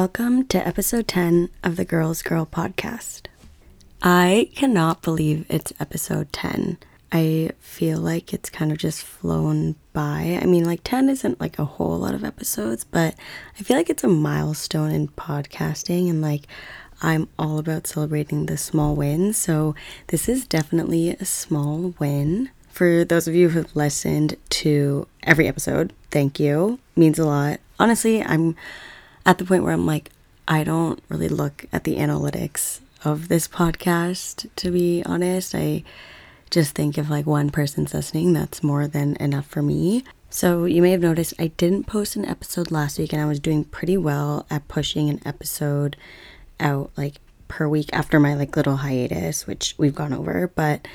[0.00, 3.26] Welcome to episode 10 of the Girls Girl podcast.
[4.00, 6.78] I cannot believe it's episode 10.
[7.12, 10.38] I feel like it's kind of just flown by.
[10.40, 13.14] I mean, like 10 isn't like a whole lot of episodes, but
[13.58, 16.46] I feel like it's a milestone in podcasting and like
[17.02, 19.36] I'm all about celebrating the small wins.
[19.36, 19.74] So
[20.06, 22.48] this is definitely a small win.
[22.70, 26.78] For those of you who have listened to every episode, thank you.
[26.96, 27.60] means a lot.
[27.78, 28.56] Honestly, I'm
[29.26, 30.10] at the point where I'm like,
[30.48, 35.54] I don't really look at the analytics of this podcast, to be honest.
[35.54, 35.84] I
[36.50, 40.04] just think if like one person's listening, that's more than enough for me.
[40.28, 43.40] So you may have noticed I didn't post an episode last week and I was
[43.40, 45.96] doing pretty well at pushing an episode
[46.58, 47.16] out like
[47.48, 50.86] per week after my like little hiatus, which we've gone over, but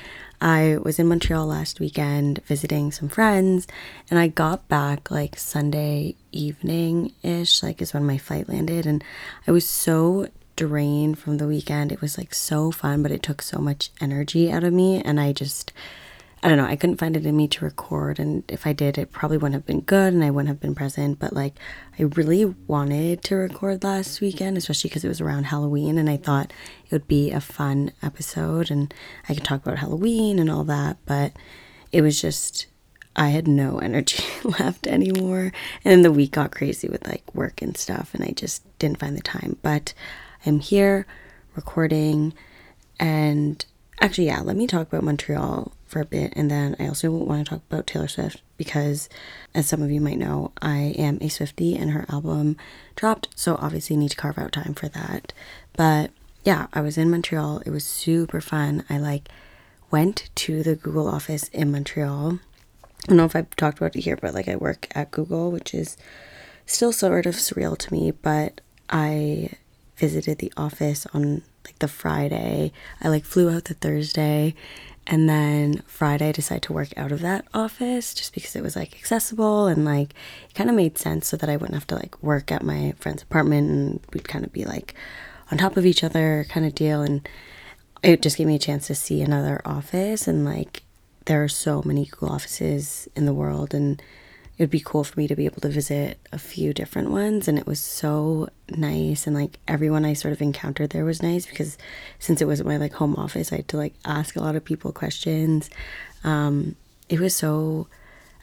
[0.42, 3.68] I was in Montreal last weekend visiting some friends
[4.10, 8.86] and I got back like Sunday evening ish, like is when my flight landed.
[8.86, 9.04] And
[9.48, 11.92] I was so drained from the weekend.
[11.92, 15.02] It was like so fun, but it took so much energy out of me.
[15.02, 15.74] And I just,
[16.46, 18.20] I don't know, I couldn't find it in me to record.
[18.20, 20.76] And if I did, it probably wouldn't have been good and I wouldn't have been
[20.76, 21.18] present.
[21.18, 21.55] But like,
[21.98, 25.98] I really wanted to record last weekend, especially because it was around Halloween.
[25.98, 26.54] And I thought
[26.85, 28.93] it would be a fun episode and
[29.27, 30.98] I could talk about Halloween and all that.
[31.07, 31.34] But
[31.91, 32.68] it was just,
[33.15, 35.52] I had no energy left anymore.
[35.84, 38.13] And then the week got crazy with like work and stuff.
[38.13, 39.57] And I just didn't find the time.
[39.63, 39.96] But
[40.46, 41.07] I'm here
[41.55, 42.35] recording
[42.99, 43.65] and
[43.99, 46.34] actually, yeah, let me talk about Montreal for a bit.
[46.36, 49.10] And then I also want to talk about Taylor Swift because,
[49.54, 52.58] as some of you might know, I am a Swiftie and her album
[52.96, 53.30] dropped.
[53.36, 55.34] So obviously, need to carve out time for that.
[55.74, 56.12] But
[56.44, 57.62] yeah, I was in Montreal.
[57.66, 58.84] It was super fun.
[58.90, 59.30] I like
[59.92, 62.40] went to the Google office in Montreal.
[62.84, 65.52] I don't know if I've talked about it here, but like I work at Google,
[65.52, 65.96] which is
[66.66, 68.12] still sort of surreal to me.
[68.12, 69.52] But I
[69.97, 72.72] visited the office on like the Friday.
[73.02, 74.56] I like flew out the Thursday
[75.08, 78.76] and then Friday I decided to work out of that office just because it was
[78.76, 80.14] like accessible and like
[80.50, 82.94] it kind of made sense so that I wouldn't have to like work at my
[83.00, 84.96] friend's apartment and we'd kind of be like
[85.52, 87.28] on top of each other kind of deal and
[88.02, 90.84] it just gave me a chance to see another office and like
[91.26, 94.02] there are so many Google offices in the world and
[94.58, 97.48] it would be cool for me to be able to visit a few different ones
[97.48, 101.46] and it was so nice and like everyone I sort of encountered there was nice
[101.46, 101.78] because
[102.20, 104.64] since it wasn't my like home office I had to like ask a lot of
[104.64, 105.70] people questions.
[106.24, 106.76] Um
[107.10, 107.88] it was so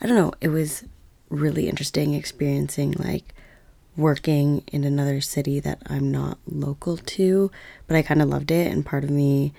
[0.01, 0.85] I don't know it was
[1.31, 3.35] really interesting experiencing like
[3.97, 7.51] working in another city that I'm not local to
[7.87, 9.55] but I kind of loved it and part of me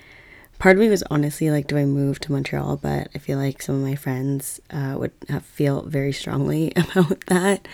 [0.64, 2.78] part of me was honestly like, do I move to Montreal?
[2.78, 7.20] But I feel like some of my friends uh, would have, feel very strongly about
[7.26, 7.68] that.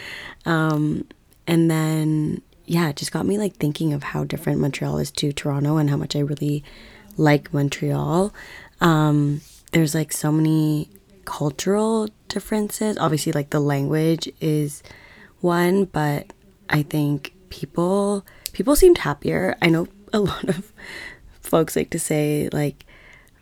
[0.45, 1.07] Um,
[1.47, 5.33] and then, yeah, it just got me like thinking of how different Montreal is to
[5.33, 6.65] Toronto and how much I really
[7.17, 8.35] like Montreal.
[8.81, 9.41] Um,
[9.71, 10.91] there's like so many
[11.27, 12.99] cultural differences.
[12.99, 14.83] Obviously, like the language is
[15.39, 16.33] one, but
[16.69, 19.57] I think people people seemed happier.
[19.63, 20.73] I know a lot of
[21.51, 22.87] folks like to say like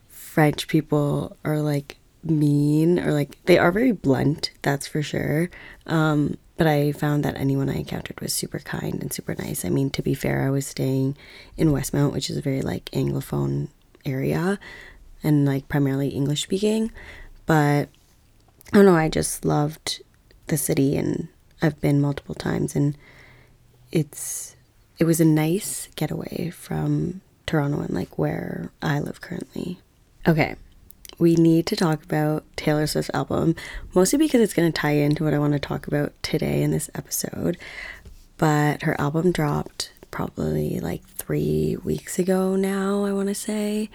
[0.09, 5.51] French people are like mean or like they are very blunt, that's for sure.
[5.87, 9.65] Um, but I found that anyone I encountered was super kind and super nice.
[9.65, 11.17] I mean, to be fair, I was staying
[11.57, 13.69] in Westmount, which is a very like anglophone
[14.07, 14.59] area
[15.23, 16.91] and like primarily English speaking.
[17.45, 17.91] But
[18.73, 20.03] I don't know, I just loved
[20.47, 21.29] the city and
[21.61, 22.97] I've been multiple times and
[23.93, 24.57] it's
[24.99, 29.79] it was a nice getaway from Toronto and like where I live currently.
[30.27, 30.55] Okay,
[31.19, 33.57] we need to talk about Taylor Swift's album,
[33.95, 36.71] mostly because it's going to tie into what I want to talk about today in
[36.71, 37.57] this episode.
[38.37, 43.91] But her album dropped probably like three weeks ago now, I want to say.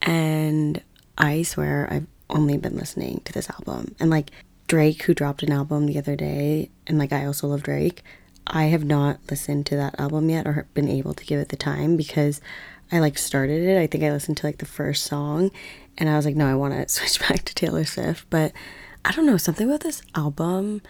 [0.00, 0.82] And
[1.18, 3.94] I swear I've only been listening to this album.
[4.00, 4.30] And like
[4.68, 8.02] Drake, who dropped an album the other day, and like I also love Drake,
[8.46, 11.56] I have not listened to that album yet or been able to give it the
[11.56, 12.40] time because
[12.94, 13.80] I like started it.
[13.80, 15.50] I think I listened to like the first song
[15.98, 18.26] and I was like, no, I want to switch back to Taylor Swift.
[18.30, 18.52] But
[19.04, 20.80] I don't know, something about this album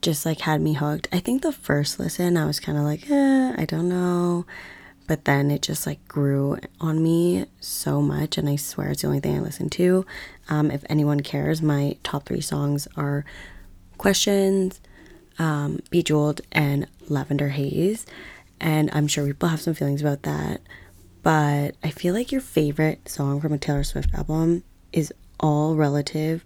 [0.00, 1.08] just like had me hooked.
[1.10, 4.46] I think the first listen, I was kind of like, eh, I don't know.
[5.06, 8.36] But then it just like grew on me so much.
[8.36, 10.04] And I swear it's the only thing I listen to.
[10.50, 13.24] Um, if anyone cares, my top three songs are
[13.96, 14.80] Questions,
[15.38, 18.04] um, Bejeweled, and Lavender Haze.
[18.60, 20.60] And I'm sure people have some feelings about that
[21.22, 26.44] but I feel like your favorite song from a Taylor Swift album is all relative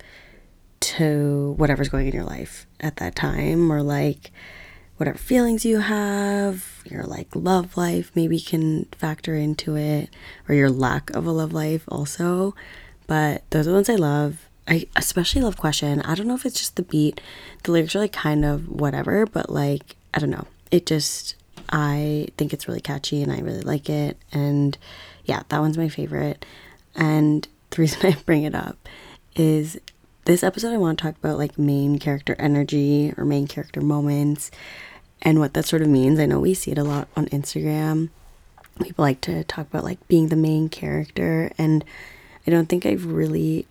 [0.81, 4.33] to whatever's going in your life at that time or like
[4.97, 10.11] whatever feelings you have, your like love life maybe can factor into it,
[10.49, 12.55] or your lack of a love life also.
[13.07, 14.49] But those are the ones I love.
[14.69, 16.03] I especially love Question.
[16.03, 17.21] I don't know if it's just the beat.
[17.65, 20.47] The lyrics are like kind of whatever, but like, I don't know.
[20.71, 21.35] It just,
[21.71, 24.17] I think it's really catchy and I really like it.
[24.33, 24.77] And
[25.25, 26.45] yeah, that one's my favorite.
[26.95, 28.89] And the reason I bring it up
[29.35, 29.79] is
[30.25, 34.51] this episode I want to talk about like main character energy or main character moments
[35.21, 36.21] and what that sort of means.
[36.21, 38.11] I know we see it a lot on Instagram.
[38.83, 41.85] People like to talk about like being the main character and
[42.47, 43.67] I don't think I've really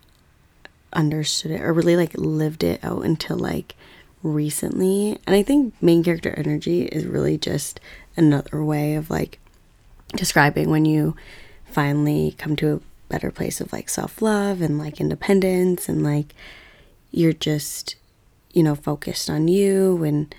[0.94, 3.76] understood it or really like lived it out until like
[4.24, 5.20] recently.
[5.26, 7.80] And I think main character energy is really just
[8.16, 9.40] another way of like
[10.16, 11.16] describing when you
[11.66, 16.34] finally come to a better place of like self love and like independence and like
[17.12, 17.96] you're just,
[18.54, 20.34] you know, focused on you and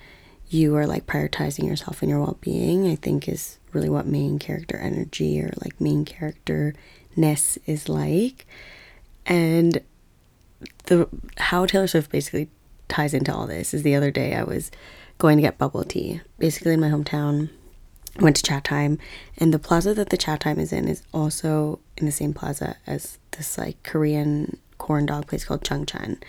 [0.48, 4.38] you are like prioritizing yourself and your well being, I think is really what main
[4.38, 6.74] character energy or like main character
[7.16, 8.46] ness is like.
[9.24, 9.80] And
[10.84, 11.08] the
[11.38, 12.48] how Taylor Swift basically
[12.92, 14.70] ties into all this is the other day I was
[15.18, 17.50] going to get bubble tea, basically in my hometown.
[18.20, 18.98] Went to Chatime,
[19.38, 23.18] and the plaza that the Chatime is in is also in the same plaza as
[23.30, 26.22] this like Korean corn dog place called Chungchun.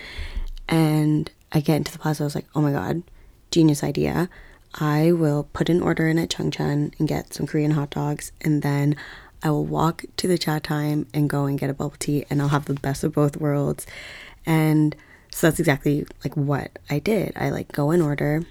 [0.69, 3.03] And I get into the plaza, I was like, oh my god,
[3.51, 4.29] genius idea.
[4.75, 8.61] I will put an order in at Chungchun and get some Korean hot dogs, and
[8.61, 8.95] then
[9.43, 12.47] I will walk to the Chatime and go and get a bubble tea, and I'll
[12.47, 13.85] have the best of both worlds.
[14.45, 14.95] And
[15.33, 17.33] so that's exactly like what I did.
[17.35, 18.43] I like go and order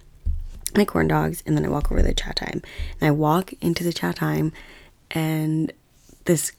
[0.77, 2.65] my corn dogs, and then I walk over the Chatime.
[3.01, 4.53] And I walk into the Chatime,
[5.11, 5.73] and
[6.25, 6.53] this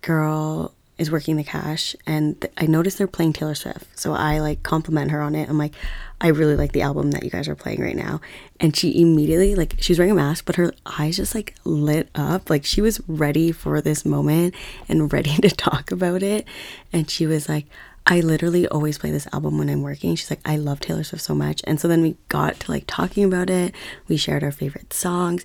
[0.00, 3.86] girl is working the cash and th- I notice they're playing Taylor Swift.
[3.96, 5.48] So I like compliment her on it.
[5.48, 5.74] I'm like,
[6.20, 8.20] I really like the album that you guys are playing right now.
[8.58, 12.08] And she immediately like she was wearing a mask, but her eyes just like lit
[12.16, 12.50] up.
[12.50, 14.56] Like she was ready for this moment
[14.88, 16.44] and ready to talk about it.
[16.92, 17.66] And she was like,
[18.10, 20.14] I literally always play this album when I'm working.
[20.14, 21.60] She's like, I love Taylor Swift so much.
[21.64, 23.74] And so then we got to like talking about it.
[24.08, 25.44] We shared our favorite songs.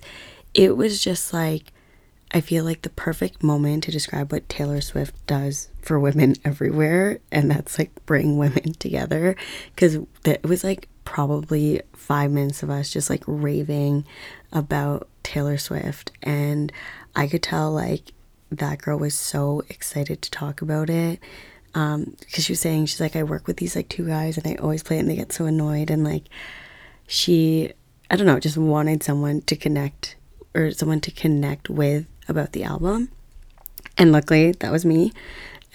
[0.54, 1.72] It was just like
[2.34, 7.20] I feel like the perfect moment to describe what Taylor Swift does for women everywhere,
[7.30, 9.36] and that's like bring women together.
[9.72, 14.04] Because it was like probably five minutes of us just like raving
[14.52, 16.72] about Taylor Swift, and
[17.14, 18.12] I could tell like
[18.50, 21.20] that girl was so excited to talk about it.
[21.74, 24.46] Um, because she was saying she's like I work with these like two guys and
[24.46, 26.24] I always play it and they get so annoyed and like
[27.08, 27.72] she
[28.10, 30.14] I don't know just wanted someone to connect
[30.54, 33.10] or someone to connect with about the album.
[33.98, 35.12] And luckily, that was me.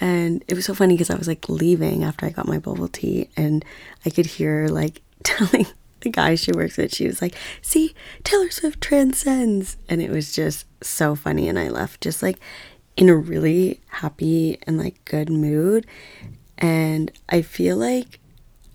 [0.00, 2.88] And it was so funny because I was like leaving after I got my bubble
[2.88, 3.64] tea, and
[4.04, 5.66] I could hear like telling
[6.00, 7.94] the guy she works with, she was like, See,
[8.24, 9.76] Taylor Swift transcends.
[9.88, 11.48] And it was just so funny.
[11.48, 12.38] And I left just like
[12.96, 15.86] in a really happy and like good mood.
[16.58, 18.18] And I feel like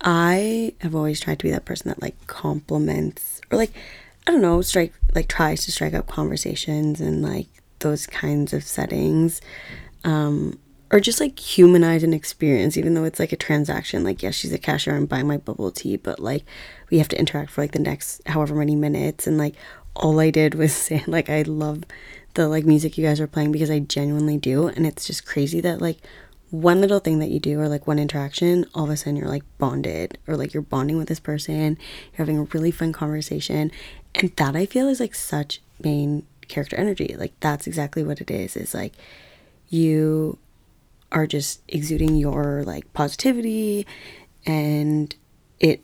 [0.02, 3.72] I have always tried to be that person that like compliments or like,
[4.28, 7.48] I don't know, strike, like tries to strike up conversations and like
[7.80, 9.42] those kinds of settings
[10.04, 10.58] um,
[10.92, 14.54] or just like humanize an experience even though it's like a transaction like yes she's
[14.54, 16.44] a cashier i'm buying my bubble tea but like
[16.90, 19.56] we have to interact for like the next however many minutes and like
[19.96, 21.84] all i did was say like i love
[22.36, 25.60] the like music you guys are playing because i genuinely do and it's just crazy
[25.60, 25.98] that like
[26.52, 29.28] one little thing that you do or like one interaction all of a sudden you're
[29.28, 31.78] like bonded or like you're bonding with this person
[32.12, 33.72] you're having a really fun conversation
[34.14, 37.16] and that i feel is like such main character energy.
[37.18, 38.56] Like that's exactly what it is.
[38.56, 38.94] Is like
[39.70, 40.38] you
[41.12, 43.86] are just exuding your like positivity
[44.46, 45.16] and
[45.60, 45.82] it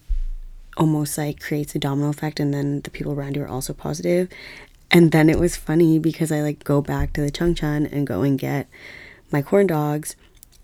[0.77, 4.29] almost like creates a domino effect and then the people around you are also positive.
[4.91, 8.21] And then it was funny because I like go back to the Chungchun and go
[8.21, 8.67] and get
[9.31, 10.15] my corn dogs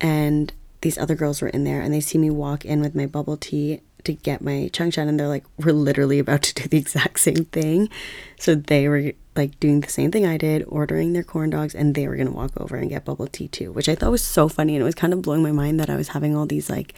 [0.02, 3.06] and these other girls were in there and they see me walk in with my
[3.06, 6.78] bubble tea to get my Chungchun and they're like, we're literally about to do the
[6.78, 7.90] exact same thing.
[8.38, 11.96] So they were like doing the same thing I did, ordering their corn dogs, and
[11.96, 14.50] they were gonna walk over and get bubble tea too, which I thought was so
[14.50, 14.76] funny.
[14.76, 16.94] And it was kind of blowing my mind that I was having all these like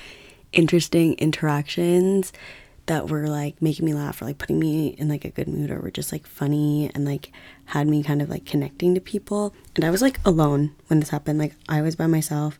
[0.51, 2.33] interesting interactions
[2.89, 5.69] that were like making me laugh or like putting me in like a good mood
[5.69, 7.31] or were just like funny and like
[7.65, 9.53] had me kind of like connecting to people.
[9.75, 11.37] And I was like alone when this happened.
[11.37, 12.57] Like I was by myself.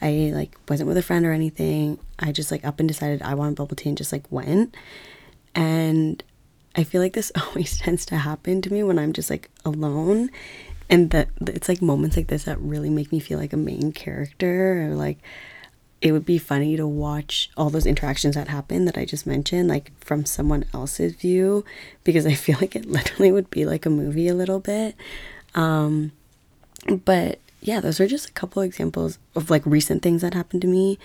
[0.00, 1.98] I like wasn't with a friend or anything.
[2.18, 4.74] I just like up and decided I wanted bubble tea and just like went.
[5.54, 6.24] And
[6.74, 10.30] I feel like this always tends to happen to me when I'm just like alone.
[10.88, 13.92] And that it's like moments like this that really make me feel like a main
[13.92, 15.18] character or like
[16.00, 19.68] it would be funny to watch all those interactions that happen that I just mentioned,
[19.68, 21.64] like from someone else's view,
[22.04, 24.94] because I feel like it literally would be like a movie a little bit.
[25.54, 26.12] Um,
[27.04, 30.68] but yeah, those are just a couple examples of like recent things that happened to
[30.68, 30.98] me.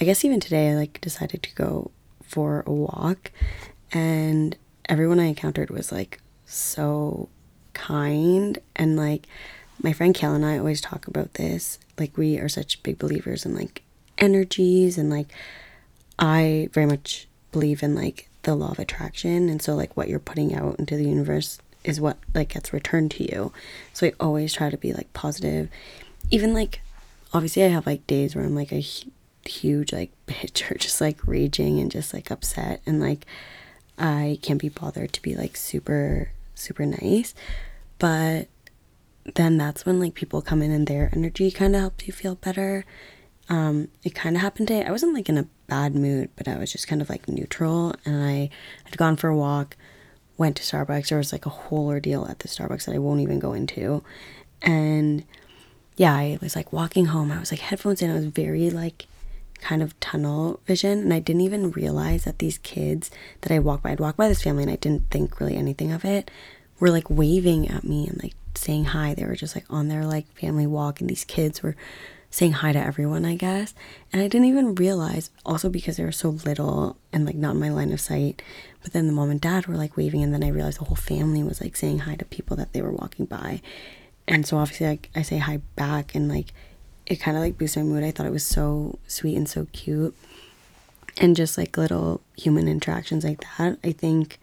[0.00, 1.90] I guess even today, I like decided to go
[2.22, 3.32] for a walk,
[3.92, 4.56] and
[4.88, 7.28] everyone I encountered was like so
[7.72, 9.26] kind and like
[9.82, 11.78] my friend Kel and I always talk about this.
[11.98, 13.82] Like we are such big believers in like
[14.18, 15.28] energies and like
[16.18, 20.18] I very much believe in like the law of attraction and so like what you're
[20.18, 23.52] putting out into the universe is what like gets returned to you.
[23.92, 25.68] So I always try to be like positive.
[26.30, 26.80] Even like
[27.32, 28.84] obviously I have like days where I'm like a
[29.44, 33.26] huge like bitch or just like raging and just like upset and like
[33.98, 37.34] I can't be bothered to be like super super nice.
[37.98, 38.48] But
[39.34, 42.34] then that's when like people come in and their energy kind of helps you feel
[42.36, 42.84] better
[43.48, 44.84] um, it kind of happened today.
[44.84, 47.94] I wasn't like in a bad mood, but I was just kind of like neutral.
[48.04, 48.50] And I
[48.84, 49.76] had gone for a walk,
[50.36, 51.08] went to Starbucks.
[51.08, 54.02] There was like a whole ordeal at the Starbucks that I won't even go into.
[54.62, 55.24] And
[55.96, 57.30] yeah, I was like walking home.
[57.30, 58.10] I was like headphones in.
[58.10, 59.06] I was very like
[59.60, 60.98] kind of tunnel vision.
[60.98, 63.10] And I didn't even realize that these kids
[63.42, 65.92] that I walked by, I'd walked by this family and I didn't think really anything
[65.92, 66.30] of it,
[66.80, 69.14] were like waving at me and like saying hi.
[69.14, 71.00] They were just like on their like family walk.
[71.00, 71.76] And these kids were
[72.36, 73.72] saying hi to everyone, I guess.
[74.12, 77.60] And I didn't even realize, also because they were so little and like not in
[77.60, 78.42] my line of sight.
[78.82, 80.96] But then the mom and dad were like waving, and then I realized the whole
[80.96, 83.62] family was like saying hi to people that they were walking by.
[84.28, 86.52] And so obviously, like I say hi back, and like
[87.06, 88.04] it kind of like boosts my mood.
[88.04, 90.14] I thought it was so sweet and so cute.
[91.16, 94.38] And just like little human interactions like that, I think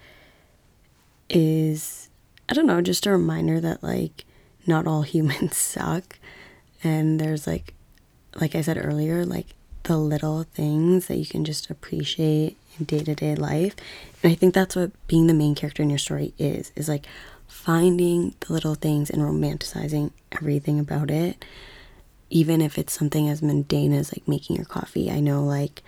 [1.29, 2.09] is,
[2.49, 4.25] I don't know, just a reminder that like
[4.65, 6.17] not all humans suck
[6.83, 7.75] and there's like
[8.39, 9.47] like I said earlier, like
[9.83, 13.75] the little things that you can just appreciate in day-to-day life.
[14.21, 17.05] And I think that's what being the main character in your story is is like
[17.47, 21.43] finding the little things and romanticizing everything about it.
[22.29, 25.11] Even if it's something as mundane as like making your coffee.
[25.11, 25.83] I know like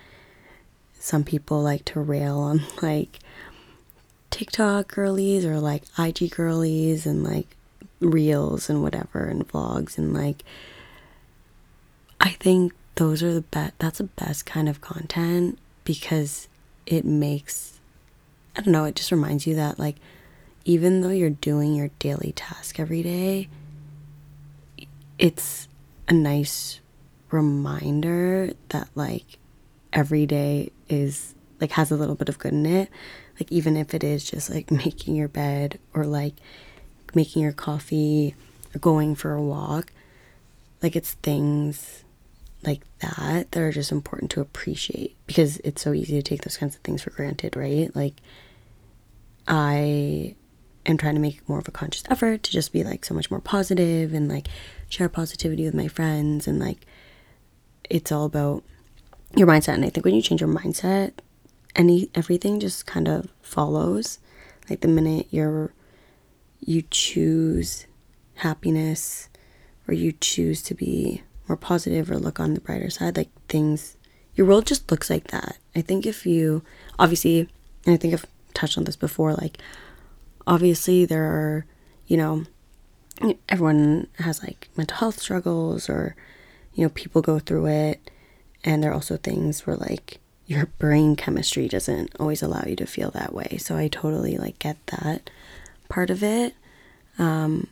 [0.98, 3.18] some people like to rail on like
[4.30, 7.56] TikTok girlies or like IG girlies and like
[8.00, 10.44] reels and whatever and vlogs and like
[12.26, 16.48] I think those are the best, that's the best kind of content because
[16.84, 17.78] it makes,
[18.56, 19.94] I don't know, it just reminds you that, like,
[20.64, 23.48] even though you're doing your daily task every day,
[25.20, 25.68] it's
[26.08, 26.80] a nice
[27.30, 29.38] reminder that, like,
[29.92, 32.90] every day is, like, has a little bit of good in it.
[33.38, 36.34] Like, even if it is just, like, making your bed or, like,
[37.14, 38.34] making your coffee
[38.74, 39.92] or going for a walk,
[40.82, 42.02] like, it's things
[42.66, 46.56] like that that are just important to appreciate because it's so easy to take those
[46.56, 47.94] kinds of things for granted, right?
[47.94, 48.14] Like,
[49.46, 50.34] I
[50.84, 53.30] am trying to make more of a conscious effort to just be like so much
[53.30, 54.48] more positive and like
[54.88, 56.86] share positivity with my friends and like
[57.88, 58.62] it's all about
[59.36, 61.12] your mindset and I think when you change your mindset
[61.74, 64.18] any everything just kind of follows
[64.70, 65.72] like the minute you're
[66.60, 67.86] you choose
[68.36, 69.28] happiness
[69.86, 73.96] or you choose to be more positive or look on the brighter side, like things,
[74.34, 75.58] your world just looks like that.
[75.74, 76.62] I think if you,
[76.98, 77.48] obviously,
[77.84, 79.58] and I think I've touched on this before, like,
[80.46, 81.66] obviously, there are,
[82.06, 82.44] you know,
[83.48, 86.16] everyone has like mental health struggles or,
[86.74, 88.10] you know, people go through it.
[88.64, 92.86] And there are also things where like your brain chemistry doesn't always allow you to
[92.86, 93.58] feel that way.
[93.58, 95.30] So I totally like get that
[95.88, 96.54] part of it.
[97.18, 97.68] Um,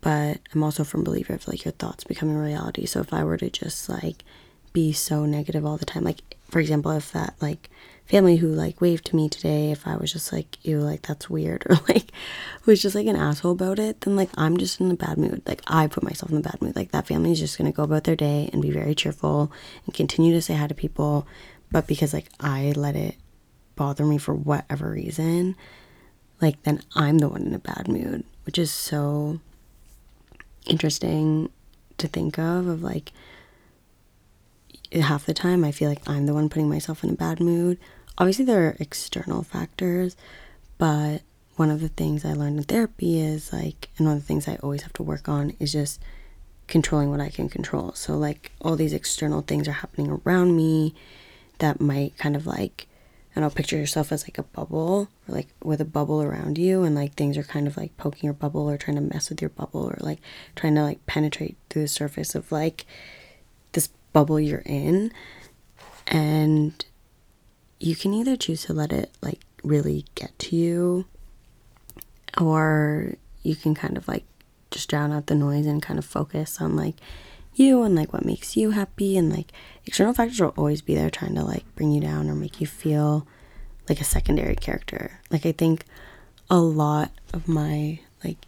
[0.00, 2.86] but I'm also from believer of like your thoughts becoming reality.
[2.86, 4.24] So if I were to just like
[4.72, 7.68] be so negative all the time, like for example, if that like
[8.06, 11.28] family who like waved to me today, if I was just like, ew, like that's
[11.28, 12.12] weird, or like
[12.64, 15.42] was just like an asshole about it, then like I'm just in a bad mood.
[15.46, 16.76] Like I put myself in a bad mood.
[16.76, 19.52] Like that family is just gonna go about their day and be very cheerful
[19.84, 21.26] and continue to say hi to people.
[21.70, 23.16] But because like I let it
[23.74, 25.56] bother me for whatever reason,
[26.40, 29.40] like then I'm the one in a bad mood, which is so
[30.68, 31.50] interesting
[31.98, 33.12] to think of of like
[34.92, 37.78] half the time I feel like I'm the one putting myself in a bad mood.
[38.16, 40.16] Obviously there are external factors,
[40.78, 41.22] but
[41.56, 44.46] one of the things I learned in therapy is like and one of the things
[44.48, 46.00] I always have to work on is just
[46.68, 47.92] controlling what I can control.
[47.94, 50.94] So like all these external things are happening around me
[51.58, 52.86] that might kind of like
[53.32, 56.82] I don't know, picture yourself as like a bubble like with a bubble around you
[56.82, 59.40] and like things are kind of like poking your bubble or trying to mess with
[59.40, 60.20] your bubble or like
[60.56, 62.86] trying to like penetrate through the surface of like
[63.72, 65.12] this bubble you're in.
[66.06, 66.84] And
[67.78, 71.04] you can either choose to let it like really get to you
[72.40, 74.24] or you can kind of like
[74.70, 76.96] just drown out the noise and kind of focus on like
[77.58, 79.52] you and like what makes you happy and like
[79.86, 82.66] external factors will always be there trying to like bring you down or make you
[82.66, 83.26] feel
[83.88, 85.20] like a secondary character.
[85.30, 85.84] Like I think
[86.50, 88.46] a lot of my like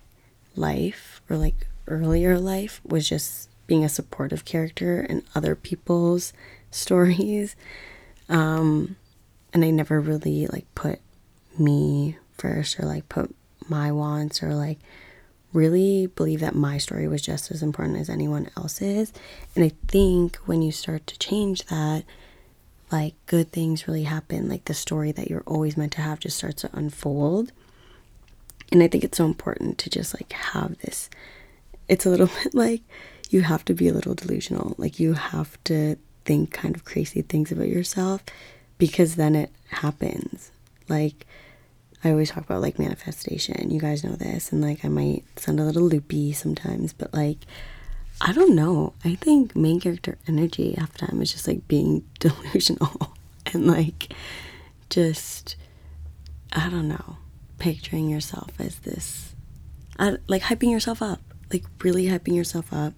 [0.57, 6.33] life or like earlier life was just being a supportive character in other people's
[6.71, 7.57] stories.
[8.29, 8.97] Um
[9.53, 11.01] and I never really like put
[11.59, 13.35] me first or like put
[13.69, 14.79] my wants or like
[15.53, 19.13] really believe that my story was just as important as anyone else's.
[19.55, 22.05] And I think when you start to change that,
[22.93, 24.49] like good things really happen.
[24.49, 27.53] Like the story that you're always meant to have just starts to unfold.
[28.73, 31.11] And I think it's so important to just like have this.
[31.89, 32.83] It's a little bit like
[33.31, 34.75] you have to be a little delusional.
[34.77, 38.23] Like you have to think kind of crazy things about yourself
[38.79, 40.51] because then it happens.
[40.89, 41.27] Like
[42.03, 43.71] I always talk about like manifestation.
[43.71, 47.39] You guys know this, and like I might sound a little loopy sometimes, but like
[48.21, 48.95] I don't know.
[49.05, 53.15] I think main character energy half the time is just like being delusional
[53.53, 54.13] and like
[54.89, 55.57] just
[56.53, 57.17] I don't know,
[57.59, 59.35] picturing yourself as this,
[59.99, 61.21] I, like hyping yourself up,
[61.53, 62.95] like really hyping yourself up,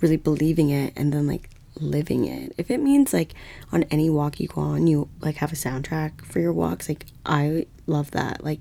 [0.00, 2.54] really believing it, and then like living it.
[2.56, 3.34] If it means like
[3.72, 7.06] on any walk you go on, you like have a soundtrack for your walks, like
[7.24, 8.44] I love that.
[8.44, 8.60] Like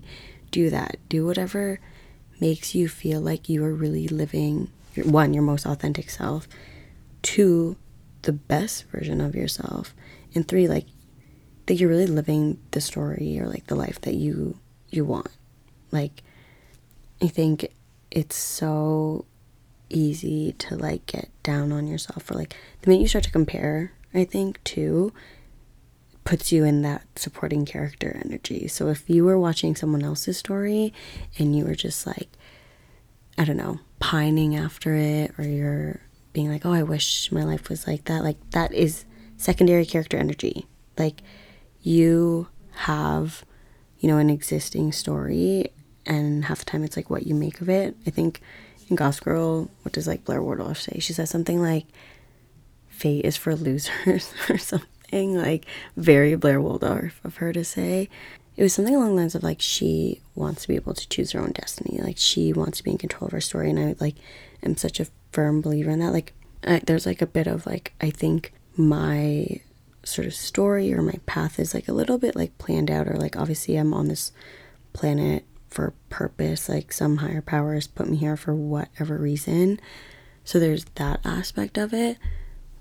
[0.52, 0.98] do that.
[1.10, 1.80] Do whatever
[2.40, 6.48] makes you feel like you are really living your, one, your most authentic self,
[7.22, 7.78] two,
[8.24, 9.94] the best version of yourself,
[10.34, 10.86] and three, like
[11.66, 14.58] that you're really living the story or like the life that you
[14.90, 15.30] you want.
[15.92, 16.24] Like
[17.22, 17.72] I think
[18.12, 19.26] it's so
[19.90, 23.92] easy to like get down on yourself or like the minute you start to compare
[24.14, 25.14] i think too
[26.26, 28.68] puts you in that supporting character energy.
[28.68, 30.92] So if you were watching someone else's story
[31.38, 32.30] and you were just like
[33.38, 36.02] i don't know pining after it or you're
[36.34, 39.06] being like oh i wish my life was like that like that is
[39.38, 40.66] secondary character energy.
[40.98, 41.22] Like
[41.82, 43.46] you have
[44.00, 45.72] you know an existing story
[46.06, 47.96] and half the time it's like what you make of it.
[48.06, 48.42] I think
[48.90, 51.00] in Gossip Girl, what does like Blair Waldorf say?
[51.00, 51.86] She says something like,
[52.88, 55.66] "Fate is for losers" or something like
[55.98, 58.10] very Blair Waldorf of her to say.
[58.58, 61.32] It was something along the lines of like she wants to be able to choose
[61.32, 63.96] her own destiny, like she wants to be in control of her story, and I
[64.00, 64.16] like
[64.64, 66.14] am such a firm believer in that.
[66.14, 66.34] Like,
[66.66, 69.62] I, there's like a bit of like I think my
[70.04, 73.18] sort of story or my path is like a little bit like planned out, or
[73.18, 74.32] like obviously I'm on this
[74.94, 75.44] planet
[75.76, 76.70] for purpose.
[76.70, 79.80] Like some higher powers put me here for whatever reason.
[80.46, 82.18] So there's that aspect of it.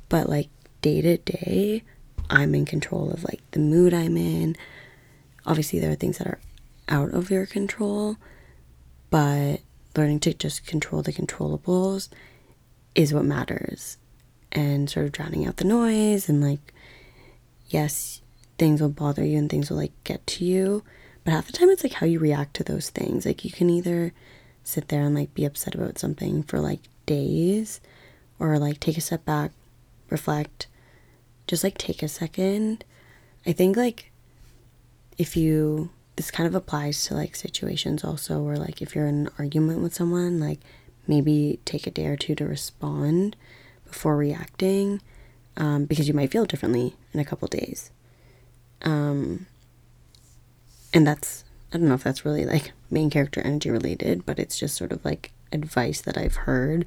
[0.09, 0.49] But like
[0.81, 1.83] day to day,
[2.31, 4.57] I'm in control of like the mood I'm in.
[5.45, 6.39] Obviously, there are things that are
[6.89, 8.17] out of your control,
[9.11, 9.59] but
[9.97, 12.09] learning to just control the controllables
[12.95, 13.99] is what matters.
[14.53, 16.73] And sort of drowning out the noise and like,
[17.67, 18.21] yes,
[18.57, 20.85] things will bother you and things will like get to you
[21.25, 23.25] but half the time it's like how you react to those things.
[23.25, 24.13] Like you can either
[24.63, 27.81] sit there and like be upset about something for like days
[28.39, 29.53] or like take a step back,
[30.11, 30.67] reflect,
[31.47, 32.85] just like take a second.
[33.47, 34.11] I think like
[35.17, 39.27] if you this kind of applies to like situations also where like if you're in
[39.27, 40.61] an argument with someone, like
[41.07, 43.37] maybe take a day or two to respond
[43.87, 45.01] before reacting
[45.57, 47.91] um, because you might feel differently in a couple days.
[48.83, 49.47] Um,
[50.95, 54.59] and that's I don't know if that's really like main character energy related, but it's
[54.59, 56.87] just sort of like advice that I've heard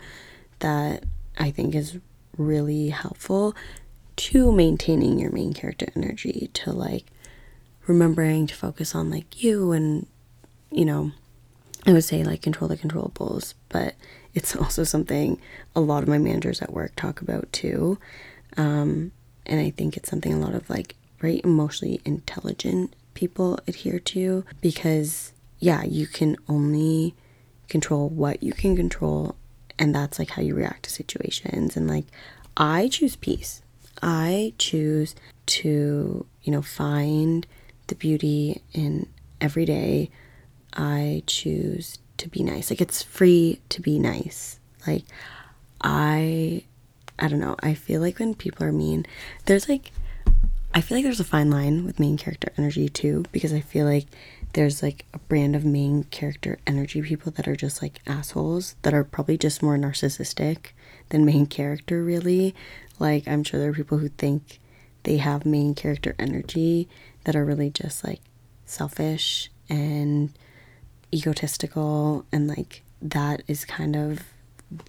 [0.60, 1.04] that
[1.38, 2.00] I think is
[2.38, 3.54] really helpful
[4.15, 7.06] to maintaining your main character energy, to like
[7.86, 10.08] remembering to focus on like you and,
[10.72, 11.12] you know,
[11.86, 13.96] I would say like control the controllables, but
[14.34, 15.39] it's also something
[15.76, 18.00] a lot of my managers at work talk about too.
[18.56, 19.12] Um,
[19.46, 24.45] and I think it's something a lot of like very emotionally intelligent people adhere to
[24.62, 27.15] because, yeah, you can only
[27.67, 29.36] control what you can control,
[29.80, 31.75] and that's like how you react to situations.
[31.75, 32.06] And like,
[32.56, 33.63] I choose peace.
[34.03, 35.15] I choose
[35.47, 37.47] to, you know, find
[37.88, 39.08] the beauty in
[39.41, 40.12] every day.
[40.73, 42.69] I choose to be nice.
[42.69, 44.60] Like, it's free to be nice.
[44.86, 45.06] Like,
[45.82, 46.63] I,
[47.17, 47.56] I don't know.
[47.62, 49.08] I feel like when people are mean,
[49.45, 49.91] there's like,
[50.73, 53.86] I feel like there's a fine line with main character energy too, because I feel
[53.86, 54.06] like
[54.53, 58.93] there's like a brand of main character energy people that are just like assholes that
[58.93, 60.67] are probably just more narcissistic
[61.10, 62.53] than main character, really.
[62.99, 64.60] Like, I'm sure there are people who think
[65.03, 66.88] they have main character energy
[67.23, 68.21] that are really just like
[68.65, 70.32] selfish and
[71.13, 74.19] egotistical and like that is kind of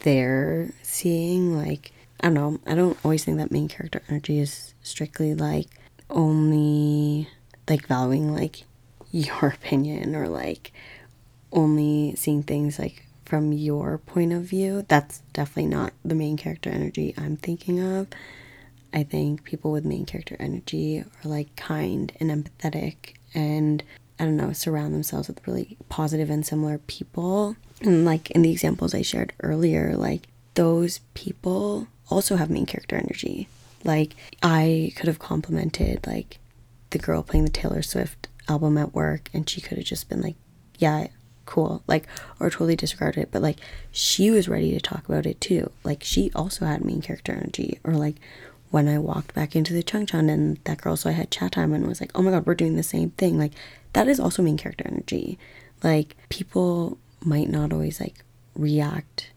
[0.02, 4.74] their seeing like I don't know, I don't always think that main character energy is
[4.82, 5.68] strictly like
[6.10, 7.28] only
[7.68, 8.64] like valuing like
[9.10, 10.72] your opinion or like
[11.52, 14.84] only seeing things like from your point of view.
[14.88, 18.08] That's definitely not the main character energy I'm thinking of.
[18.92, 23.82] I think people with main character energy are like kind and empathetic and
[24.18, 27.56] I don't know, surround themselves with really positive and similar people.
[27.82, 32.96] And like in the examples I shared earlier, like those people also have main character
[32.96, 33.48] energy.
[33.84, 36.38] Like I could have complimented like
[36.90, 40.22] the girl playing the Taylor Swift album at work and she could have just been
[40.22, 40.36] like,
[40.78, 41.08] yeah,
[41.46, 41.82] cool.
[41.86, 42.06] Like
[42.40, 43.58] or totally disregarded it, but like
[43.90, 45.70] she was ready to talk about it too.
[45.84, 48.16] Like she also had main character energy or like
[48.70, 51.86] when I walked back into the Chungchun and that girl so I had Chatime and
[51.86, 53.52] was like, "Oh my god, we're doing the same thing." Like
[53.94, 55.38] that is also main character energy.
[55.82, 59.30] Like people might not always like react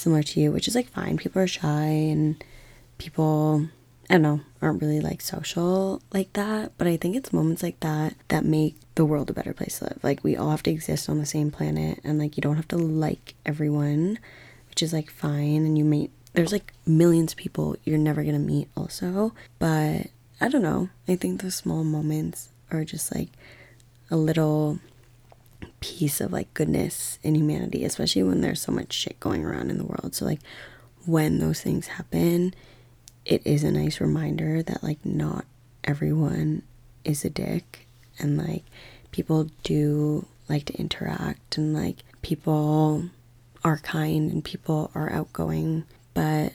[0.00, 1.16] similar to you, which is like fine.
[1.16, 2.42] People are shy and
[2.98, 3.68] people,
[4.08, 6.72] I don't know, aren't really like social like that.
[6.78, 9.84] But I think it's moments like that that make the world a better place to
[9.84, 10.00] live.
[10.02, 12.68] Like we all have to exist on the same planet and like you don't have
[12.68, 14.18] to like everyone,
[14.68, 15.64] which is like fine.
[15.64, 19.32] And you may, there's like millions of people you're never gonna meet also.
[19.58, 20.08] But
[20.40, 20.88] I don't know.
[21.06, 23.28] I think those small moments are just like
[24.10, 24.78] a little
[25.80, 29.78] piece of like goodness in humanity, especially when there's so much shit going around in
[29.78, 30.14] the world.
[30.14, 30.40] So, like,
[31.06, 32.54] when those things happen,
[33.24, 35.44] it is a nice reminder that like not
[35.84, 36.62] everyone
[37.04, 37.86] is a dick
[38.18, 38.64] and like
[39.10, 43.04] people do like to interact and like people
[43.64, 46.52] are kind and people are outgoing but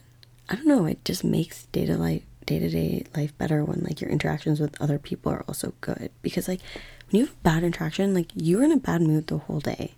[0.50, 4.60] i don't know it just makes data life day-to-day life better when like your interactions
[4.60, 6.62] with other people are also good because like
[7.10, 9.94] when you have bad interaction, like you're in a bad mood the whole day.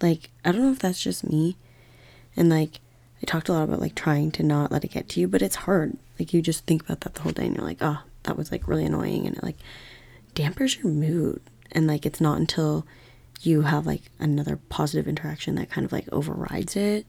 [0.00, 1.56] Like, I don't know if that's just me.
[2.36, 2.80] And like,
[3.22, 5.42] I talked a lot about like trying to not let it get to you, but
[5.42, 5.96] it's hard.
[6.18, 8.50] Like, you just think about that the whole day and you're like, oh, that was
[8.50, 9.26] like really annoying.
[9.26, 9.58] And it like
[10.34, 11.40] dampers your mood.
[11.72, 12.86] And like, it's not until
[13.42, 17.06] you have like another positive interaction that kind of like overrides it.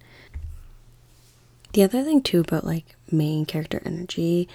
[1.73, 4.49] The other thing too about like main character energy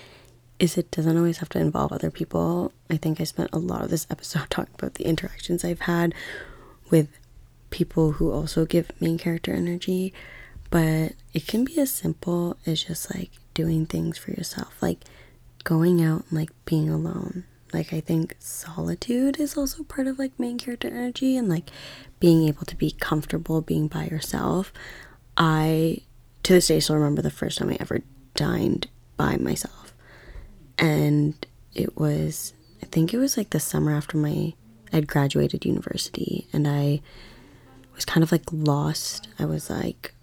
[0.58, 2.72] is it doesn't always have to involve other people.
[2.90, 6.14] I think I spent a lot of this episode talking about the interactions I've had
[6.90, 7.08] with
[7.70, 10.12] people who also give main character energy,
[10.70, 15.04] but it can be as simple as just like doing things for yourself, like
[15.64, 17.44] going out and like being alone.
[17.72, 21.70] Like I think solitude is also part of like main character energy and like
[22.20, 24.72] being able to be comfortable being by yourself.
[25.36, 25.98] I
[26.44, 28.02] to this day still remember the first time I ever
[28.34, 29.85] dined by myself
[30.78, 31.34] and
[31.74, 34.54] it was I think it was like the summer after my
[34.92, 37.00] I'd graduated university and I
[37.94, 39.28] was kind of like lost.
[39.38, 40.14] I was like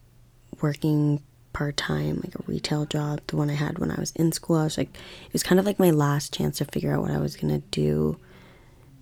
[0.62, 4.32] working part time, like a retail job, the one I had when I was in
[4.32, 4.56] school.
[4.58, 7.12] I was like it was kind of like my last chance to figure out what
[7.12, 8.18] I was gonna do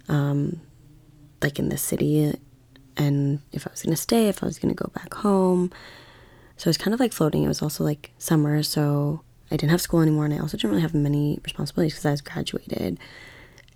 [0.10, 0.60] um
[1.42, 2.34] like in the city
[2.98, 5.72] and if I was gonna stay, if I was gonna go back home.
[6.58, 7.44] So it was kind of like floating.
[7.44, 10.72] It was also like summer, so I didn't have school anymore, and I also didn't
[10.72, 12.98] really have many responsibilities because I was graduated.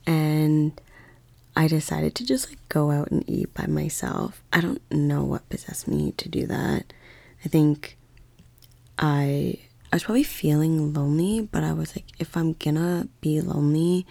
[0.08, 0.80] And
[1.56, 4.42] I decided to just like go out and eat by myself.
[4.54, 6.94] I don't know what possessed me to do that.
[7.44, 7.98] I think
[8.98, 9.60] I
[9.92, 14.06] I was probably feeling lonely, but I was like, if I'm gonna be lonely,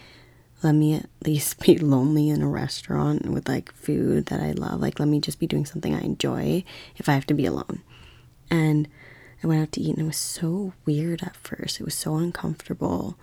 [0.63, 4.81] let me at least be lonely in a restaurant with like food that I love.
[4.81, 6.65] Like, let me just be doing something I enjoy
[6.97, 7.83] if I have to be alone.
[8.51, 8.89] And
[9.45, 11.79] I went out to eat and it was so weird at first.
[11.79, 13.19] It was so uncomfortable.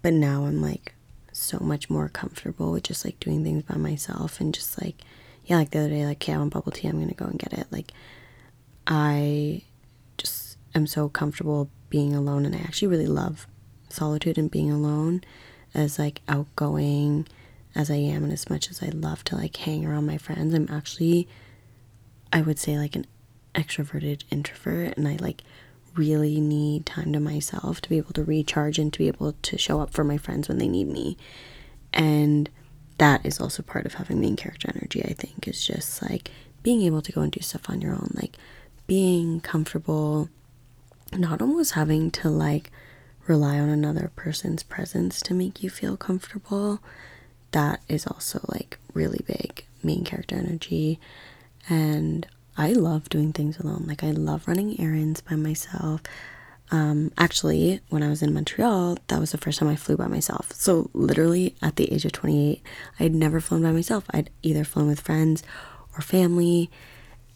[0.00, 0.94] But now I'm like
[1.32, 5.02] so much more comfortable with just like doing things by myself and just like,
[5.44, 7.38] yeah, like the other day, like, okay, I want bubble tea, I'm gonna go and
[7.38, 7.66] get it.
[7.70, 7.92] Like,
[8.86, 9.62] I
[10.16, 13.46] just am so comfortable being alone and I actually really love
[13.90, 15.22] solitude and being alone
[15.74, 17.28] as like outgoing
[17.74, 20.54] as I am and as much as I love to like hang around my friends,
[20.54, 21.28] I'm actually
[22.32, 23.06] I would say like an
[23.54, 25.42] extroverted introvert and I like
[25.94, 29.58] really need time to myself to be able to recharge and to be able to
[29.58, 31.16] show up for my friends when they need me.
[31.92, 32.48] And
[32.98, 36.30] that is also part of having main character energy, I think, is just like
[36.62, 38.36] being able to go and do stuff on your own, like
[38.86, 40.28] being comfortable,
[41.12, 42.70] not almost having to like
[43.26, 46.80] rely on another person's presence to make you feel comfortable.
[47.52, 51.00] That is also like really big main character energy.
[51.68, 52.26] And
[52.60, 53.84] I love doing things alone.
[53.86, 56.02] Like I love running errands by myself.
[56.70, 60.08] Um, actually, when I was in Montreal, that was the first time I flew by
[60.08, 60.52] myself.
[60.52, 62.62] So, literally, at the age of 28,
[62.98, 64.04] I had never flown by myself.
[64.10, 65.42] I'd either flown with friends
[65.96, 66.70] or family.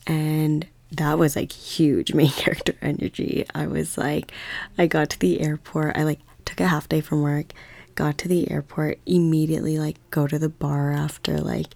[0.06, 3.46] And that was like huge main character energy.
[3.54, 4.30] I was like,
[4.76, 5.96] I got to the airport.
[5.96, 7.54] I like took a half day from work,
[7.94, 11.68] got to the airport, immediately like go to the bar after like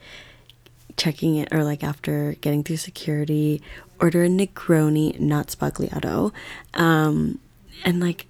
[0.98, 3.62] checking it or like after getting through security,
[4.00, 6.32] order a Negroni, not Sbagliato.
[6.74, 7.38] Um,
[7.84, 8.26] and like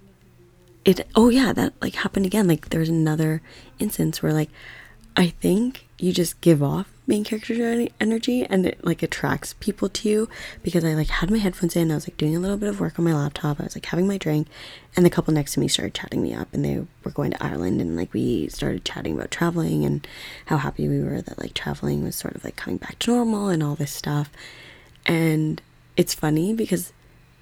[0.85, 3.41] it oh yeah that like happened again like there's another
[3.79, 4.49] instance where like
[5.17, 10.07] i think you just give off main character energy and it like attracts people to
[10.07, 10.29] you
[10.61, 12.79] because i like had my headphones in i was like doing a little bit of
[12.79, 14.47] work on my laptop i was like having my drink
[14.95, 17.43] and the couple next to me started chatting me up and they were going to
[17.43, 20.07] ireland and like we started chatting about traveling and
[20.45, 23.49] how happy we were that like traveling was sort of like coming back to normal
[23.49, 24.31] and all this stuff.
[25.05, 25.61] And
[25.97, 26.93] it's funny because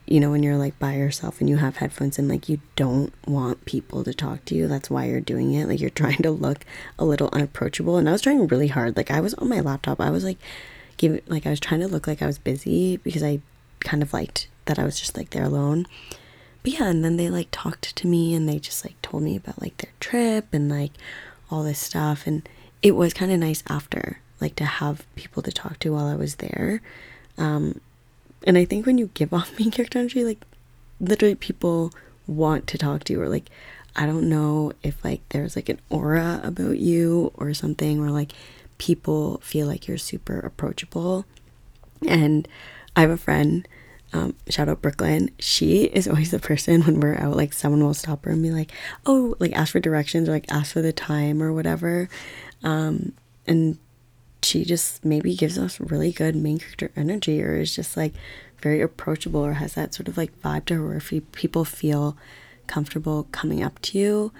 [0.08, 3.14] you know, when you're like by yourself and you have headphones and like you don't
[3.28, 5.68] want people to talk to you, that's why you're doing it.
[5.68, 6.66] Like you're trying to look
[6.98, 7.98] a little unapproachable.
[7.98, 8.96] And I was trying really hard.
[8.96, 10.38] Like I was on my laptop, I was like,
[10.96, 13.42] give like I was trying to look like I was busy because I
[13.82, 15.86] kind of liked that I was just like there alone.
[16.64, 19.36] But yeah, and then they like talked to me and they just like told me
[19.36, 20.92] about like their trip and like
[21.52, 22.26] all this stuff.
[22.26, 22.48] And
[22.82, 26.16] it was kind of nice after, like to have people to talk to while I
[26.16, 26.82] was there.
[27.38, 27.82] Um,
[28.48, 30.44] and I think when you give off main character energy, like
[31.00, 31.92] literally people
[32.26, 33.50] want to talk to you or like
[33.96, 38.32] I don't know if like there's like an aura about you or something or like
[38.78, 41.26] people feel like you're super approachable.
[42.08, 42.48] And
[42.96, 43.68] I have a friend,
[44.14, 45.32] um, shout out Brooklyn.
[45.40, 48.52] She is always the person when we're out, like someone will stop her and be
[48.52, 48.72] like,
[49.06, 52.08] oh, like ask for directions or like ask for the time or whatever.
[52.64, 53.14] Um,
[53.48, 53.80] and
[54.48, 58.14] she just maybe gives us really good main character energy or is just like
[58.62, 62.18] very approachable or has that sort of like vibe to her where people feel
[62.66, 64.32] comfortable coming up to you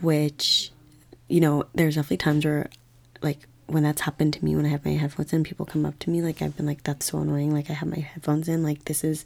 [0.00, 0.72] which
[1.28, 2.68] you know there's definitely times where
[3.22, 5.98] like when that's happened to me when i have my headphones in people come up
[5.98, 8.62] to me like i've been like that's so annoying like i have my headphones in
[8.62, 9.24] like this is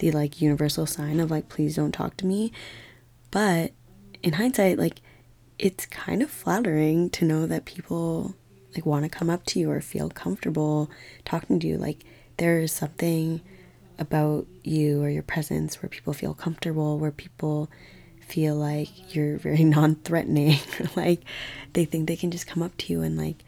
[0.00, 2.50] the like universal sign of like please don't talk to me.
[3.30, 3.72] But
[4.22, 5.00] in hindsight like
[5.58, 8.34] it's kind of flattering to know that people
[8.74, 10.90] like want to come up to you or feel comfortable
[11.24, 12.04] talking to you like
[12.36, 13.40] there is something
[13.98, 17.70] about you or your presence where people feel comfortable where people
[18.20, 20.56] feel like you're very non-threatening
[20.96, 21.22] like
[21.72, 23.44] they think they can just come up to you and like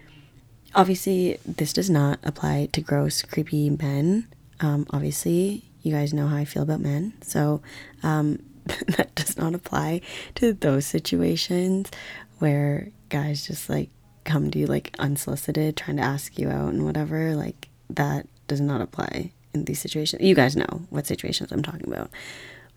[0.74, 4.26] obviously this does not apply to gross creepy men.
[4.60, 7.60] Um, obviously you guys know how i feel about men so
[8.02, 10.00] um, that does not apply
[10.36, 11.90] to those situations
[12.38, 13.90] where guys just like
[14.24, 18.60] come to you like unsolicited, trying to ask you out and whatever, like that does
[18.60, 20.22] not apply in these situations.
[20.22, 22.10] You guys know what situations I'm talking about.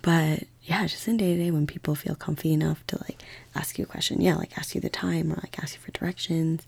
[0.02, 3.24] But yeah, just in day to day when people feel comfy enough to like
[3.56, 5.92] ask you a question, yeah, like ask you the time or like ask you for
[5.92, 6.66] directions,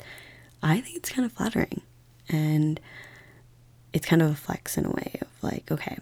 [0.64, 1.82] I think it's kind of flattering.
[2.30, 2.80] And
[3.94, 5.98] it's kind of a flex in a way of like, okay,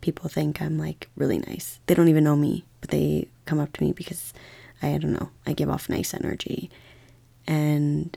[0.00, 1.80] people think I'm like really nice.
[1.86, 4.34] They don't even know me, but they come up to me because
[4.82, 6.70] I, I don't know, I give off nice energy
[7.46, 8.16] and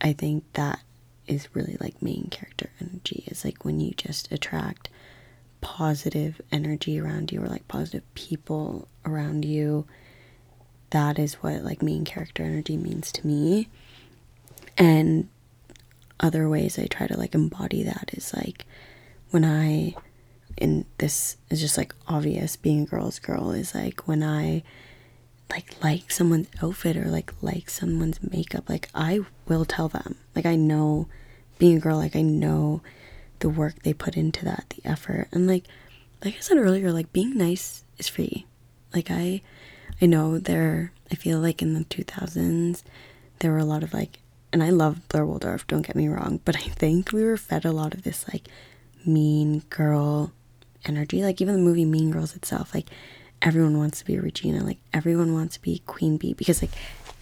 [0.00, 0.80] I think that
[1.26, 4.88] is really like main character energy is like when you just attract
[5.60, 9.86] positive energy around you or like positive people around you.
[10.90, 13.68] That is what like main character energy means to me.
[14.76, 15.28] And
[16.20, 18.64] other ways I try to like embody that is like
[19.30, 19.94] when I
[20.56, 24.62] and this is just like obvious being a girl's girl is like when I
[25.50, 30.16] like like someone's outfit or like like someone's makeup like i will tell them.
[30.34, 31.08] Like i know
[31.58, 32.82] being a girl like i know
[33.40, 35.28] the work they put into that the effort.
[35.32, 35.64] And like
[36.24, 38.46] like i said earlier like being nice is free.
[38.94, 39.42] Like i
[40.00, 42.82] i know there i feel like in the 2000s
[43.40, 44.20] there were a lot of like
[44.52, 47.64] and i love blair waldorf don't get me wrong but i think we were fed
[47.64, 48.48] a lot of this like
[49.04, 50.32] mean girl
[50.86, 51.22] energy.
[51.22, 52.88] Like even the movie mean girls itself like
[53.42, 56.72] everyone wants to be Regina, like everyone wants to be Queen Bee because like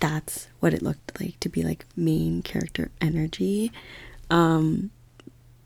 [0.00, 3.72] that's what it looked like to be like main character energy.
[4.31, 4.90] Um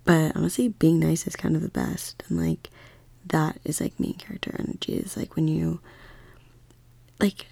[0.05, 2.71] but honestly being nice is kind of the best and like
[3.27, 5.81] that is like main character energy is like when you
[7.21, 7.47] like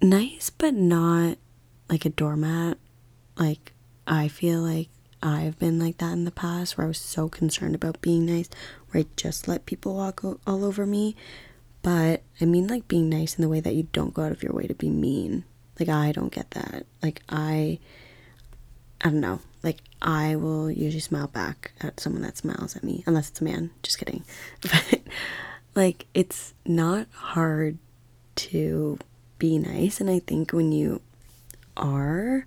[0.00, 1.38] nice but not
[1.88, 2.78] like a doormat.
[3.36, 3.72] Like
[4.06, 4.88] I feel like
[5.22, 8.48] I've been like that in the past where I was so concerned about being nice
[8.90, 11.14] where I just let people walk all over me
[11.82, 14.42] but I mean, like being nice in the way that you don't go out of
[14.42, 15.44] your way to be mean.
[15.78, 16.84] Like, I don't get that.
[17.02, 17.78] Like, I,
[19.00, 19.40] I don't know.
[19.62, 23.44] Like, I will usually smile back at someone that smiles at me, unless it's a
[23.44, 23.70] man.
[23.82, 24.24] Just kidding.
[24.62, 25.00] But
[25.74, 27.78] like it's not hard
[28.36, 28.98] to
[29.38, 30.00] be nice.
[30.00, 31.00] And I think when you
[31.76, 32.46] are,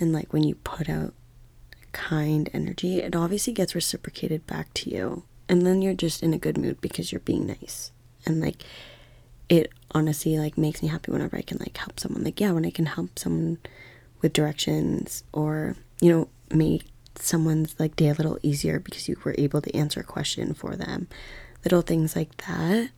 [0.00, 1.14] and like when you put out
[1.92, 5.24] kind energy, it obviously gets reciprocated back to you.
[5.48, 7.92] And then you're just in a good mood because you're being nice.
[8.26, 8.62] And like
[9.48, 12.24] it honestly like makes me happy whenever I can like help someone.
[12.24, 13.58] Like yeah, when I can help someone
[14.20, 16.84] with directions or, you know, make
[17.16, 20.76] someone's like day a little easier because you were able to answer a question for
[20.76, 21.08] them.
[21.64, 22.90] Little things like that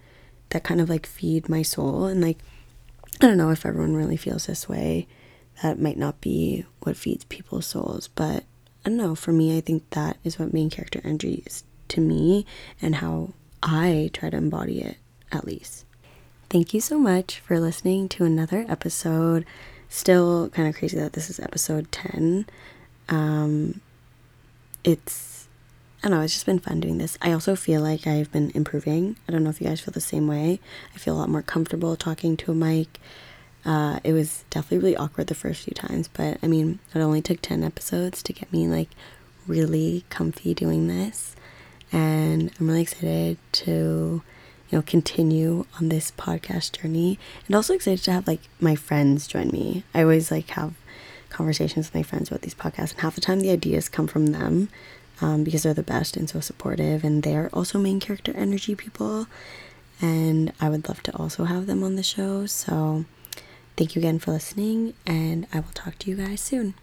[0.51, 2.39] that kind of like feed my soul and like
[3.21, 5.07] I don't know if everyone really feels this way.
[5.63, 8.45] That might not be what feeds people's souls, but
[8.85, 9.17] I don't know.
[9.17, 12.47] For me, I think that is what main character energy is to me
[12.81, 14.99] and how I try to embody it
[15.33, 15.85] at least.
[16.51, 19.45] Thank you so much for listening to another episode.
[19.89, 22.47] Still kind of crazy that this is episode 10.
[23.09, 23.81] Um,
[24.85, 25.49] it's,
[26.03, 27.19] I don't know, it's just been fun doing this.
[27.21, 29.17] I also feel like I've been improving.
[29.29, 30.61] I don't know if you guys feel the same way.
[30.95, 32.99] I feel a lot more comfortable talking to a mic.
[33.65, 37.21] Uh, it was definitely really awkward the first few times, but I mean, it only
[37.21, 38.89] took 10 episodes to get me like
[39.47, 41.37] really comfy doing this.
[41.93, 44.23] And I'm really excited to,
[44.71, 49.27] you know, continue on this podcast journey and also excited to have like my friends
[49.27, 49.85] join me.
[49.95, 50.75] I always like have
[51.31, 54.29] conversations with my friends about these podcasts, and half the time the ideas come from
[54.29, 54.69] them
[55.21, 59.27] um, because they're the best and so supportive, and they're also main character energy people.
[60.01, 62.47] And I would love to also have them on the show.
[62.47, 63.05] So,
[63.77, 66.75] thank you again for listening, and I will talk to you guys soon.